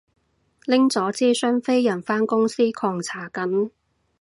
[0.65, 3.69] 拎咗支雙飛人返公司狂搽緊